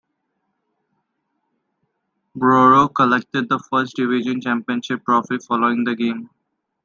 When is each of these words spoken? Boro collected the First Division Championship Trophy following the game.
Boro 2.33 2.87
collected 2.87 3.47
the 3.49 3.59
First 3.69 3.97
Division 3.97 4.41
Championship 4.41 5.05
Trophy 5.05 5.37
following 5.37 5.83
the 5.83 5.95
game. 5.95 6.31